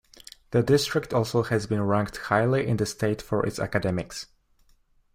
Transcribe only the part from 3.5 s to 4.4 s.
academics.